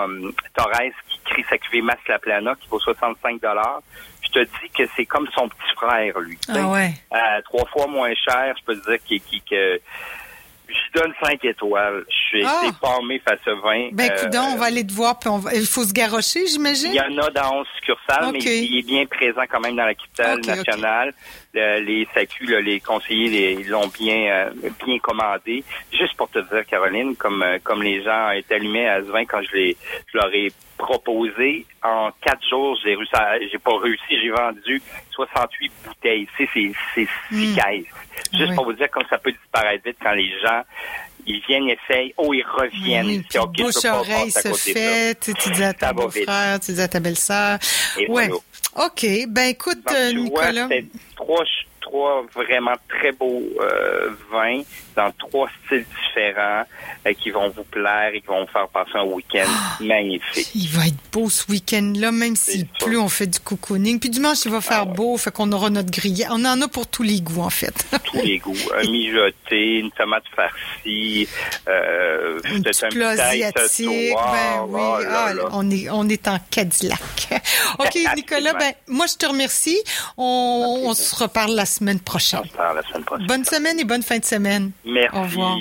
Torres 0.55 0.91
qui 1.25 1.34
crie 1.34 1.46
sa 1.50 1.58
cuvée 1.58 1.82
Mas 1.82 1.98
La 2.08 2.20
Plana 2.20 2.56
qui 2.60 2.68
vaut 2.70 2.80
65 2.80 3.42
dollars. 3.42 3.82
Je 4.24 4.30
te 4.30 4.40
dis 4.40 4.70
que 4.78 4.84
c'est 4.96 5.06
comme 5.06 5.28
son 5.36 5.48
petit 5.50 5.74
frère, 5.75 6.20
lui. 6.20 6.38
Ah 6.50 6.68
ouais. 6.68 6.92
Euh, 7.13 7.42
trois 7.44 7.66
fois 7.68 7.88
moins 7.88 8.13
cher, 8.16 8.54
je 8.60 8.63
peux 8.66 8.80
te 8.80 8.90
dire 8.90 9.00
qu'il, 9.06 9.22
qu'il- 9.22 9.42
que 9.44 9.80
je 10.72 11.00
donne 11.00 11.13
5 11.24 11.44
étoiles. 11.46 12.04
Je 12.10 12.13
suis 12.38 12.44
Ah! 12.46 12.62
été 12.63 12.75
palmé 12.82 13.20
face 13.20 13.40
à 13.48 13.54
20. 13.56 13.90
Ben, 13.94 14.12
Euh, 14.12 14.16
coudonc, 14.24 14.44
on 14.54 14.58
va 14.58 14.66
aller 14.66 14.86
te 14.86 14.94
voir, 14.94 15.20
puis 15.20 15.30
on 15.30 15.38
va... 15.38 15.54
il 15.54 15.66
faut 15.66 15.84
se 15.84 15.94
garrocher, 15.94 16.46
j'imagine? 16.48 16.92
il 16.92 16.96
y 16.96 17.01
en 17.01 17.18
a 17.24 17.30
dans 17.32 17.60
11 17.60 17.68
succursales, 17.75 18.32
mais 18.32 18.40
il 18.40 18.80
est 18.80 18.86
bien 18.86 19.06
présent 19.06 19.42
quand 19.50 19.60
même 19.60 19.75
dans 19.75 19.86
la 19.86 19.94
capitale 19.96 20.40
nationale. 20.42 21.13
Le- 21.54 21.80
les 21.82 22.08
SAQ, 22.13 22.46
là, 22.46 22.62
les 22.62 22.80
conseillers, 22.80 23.30
les- 23.30 23.54
ils 23.62 23.68
l'ont 23.70 23.88
bien 23.88 24.16
euh, 24.32 24.50
bien 24.86 25.00
commandé. 25.00 25.63
Juste 25.92 26.16
pour 26.16 26.30
te 26.30 26.40
dire, 26.40 26.66
Caroline, 26.66 27.16
comme 27.18 27.44
euh, 27.44 27.60
comme 27.63 27.84
les 27.84 28.01
gens 28.04 28.32
étaient 28.32 28.56
allumés 28.56 28.88
à 28.88 29.01
ce 29.01 29.08
vin 29.08 29.25
quand 29.25 29.42
je, 29.42 29.56
les, 29.58 29.78
je 30.12 30.18
leur 30.18 30.34
ai 30.34 30.48
proposé, 30.78 31.66
en 31.84 32.10
quatre 32.22 32.48
jours, 32.50 32.78
j'ai 32.84 32.96
réussi 32.96 33.50
j'ai 33.51 33.58
pas 33.60 33.78
réussi, 33.78 34.20
j'ai 34.22 34.30
vendu 34.30 34.82
68 35.12 35.72
bouteilles. 35.86 36.28
C'est 36.38 36.48
c'est 36.54 36.72
six 36.96 37.08
Mm. 37.32 37.56
caisses. 37.56 37.86
Juste 38.33 38.50
Oui. 38.50 38.55
pour 38.55 38.65
vous 38.65 38.73
dire 38.73 38.89
comme 38.89 39.03
ça 39.09 39.17
peut 39.17 39.31
disparaître 39.31 39.83
vite 39.85 39.97
quand 40.01 40.13
les 40.13 40.29
gens 40.39 40.61
ils 41.25 41.41
viennent, 41.47 41.69
essayent, 41.69 42.13
oh, 42.17 42.33
ils 42.33 42.43
reviennent. 42.43 43.05
Oui, 43.05 43.19
puis 43.19 43.39
disent, 43.39 43.41
OK, 43.41 43.51
je 43.57 43.63
peux 43.63 43.63
bouche 43.63 43.85
oreille 43.85 44.31
se 44.31 44.53
fait, 44.53 45.19
tu, 45.19 45.33
dis 45.51 45.63
à 45.63 45.73
ton 45.73 45.91
beau-frère, 45.93 46.59
tu 46.59 46.73
dis 46.73 46.81
à 46.81 46.88
ta 46.88 47.00
belle-sœur. 47.00 47.59
Ouais. 47.97 48.05
voilà. 48.09 48.33
OK. 48.75 49.05
Ben, 49.27 49.50
écoute, 49.50 49.83
Donc, 49.85 49.95
euh, 49.95 50.09
tu 50.11 50.17
vois, 50.29 50.51
Nicolas. 50.51 50.69
trois, 51.15 51.43
trois 51.91 52.25
vraiment 52.33 52.74
très 52.88 53.12
beaux 53.12 53.43
euh, 53.60 54.10
vins 54.31 54.62
dans 54.95 55.12
trois 55.12 55.50
styles 55.65 55.86
différents 56.05 56.63
euh, 57.07 57.13
qui 57.13 57.31
vont 57.31 57.50
vous 57.50 57.63
plaire 57.63 58.12
et 58.13 58.21
qui 58.21 58.27
vont 58.27 58.41
vous 58.45 58.51
faire 58.51 58.67
passer 58.69 58.91
un 58.95 59.03
week-end 59.03 59.45
Ah! 59.48 59.77
magnifique. 59.81 60.50
Il 60.55 60.67
va 60.69 60.88
être 60.88 60.95
beau 61.12 61.29
ce 61.29 61.50
week-end-là, 61.51 62.12
même 62.12 62.36
s'il 62.36 62.67
pleut, 62.67 63.00
on 63.00 63.10
fait 63.10 63.27
du 63.27 63.39
cocooning. 63.39 64.00
Puis 64.00 64.10
dimanche, 64.10 64.39
il 64.45 64.51
va 64.51 64.62
faire 64.62 64.81
Ah 64.81 64.86
beau, 64.86 65.17
fait 65.17 65.31
qu'on 65.31 65.51
aura 65.51 65.69
notre 65.69 65.91
grillade. 65.91 66.29
On 66.31 66.43
en 66.45 66.62
a 66.62 66.67
pour 66.67 66.88
tous 66.88 67.03
les 67.03 67.21
goûts, 67.21 67.41
en 67.41 67.50
fait. 67.50 67.86
Tous 68.05 68.17
les 68.21 68.38
goûts. 68.39 68.55
Un 68.77 68.83
mijoté, 68.91 69.79
une 69.79 69.91
tomate 69.91 70.24
farcie, 70.36 71.27
euh, 71.67 72.39
Un 72.45 72.62
petit 72.62 72.86
plat 72.89 73.10
asiatique. 73.10 73.88
Ben 74.15 74.65
oui, 74.67 74.81
Oh 74.81 75.00
là 75.01 75.25
Ah, 75.27 75.33
là. 75.33 75.43
on 75.53 75.69
est 75.69 75.89
on 75.89 76.07
est 76.10 76.27
en 76.27 76.38
Cadillac. 76.50 77.00
OK, 77.79 77.98
Nicolas, 78.15 78.53
ben 78.53 78.74
moi 78.88 79.05
je 79.07 79.15
te 79.15 79.25
remercie. 79.25 79.79
On, 80.17 80.83
on 80.86 80.93
se 80.93 81.15
reparle 81.15 81.53
la 81.55 81.65
semaine 81.81 82.00
prochaine. 82.00 82.41
On 82.43 82.47
se 82.47 82.53
parle 82.53 82.75
la 82.77 82.83
semaine 82.83 83.03
prochaine. 83.03 83.27
Bonne 83.27 83.45
semaine 83.45 83.79
et 83.79 83.83
bonne 83.83 84.03
fin 84.03 84.19
de 84.19 84.25
semaine. 84.25 84.71
Merci. 84.85 85.17
Au 85.17 85.23
revoir. 85.23 85.57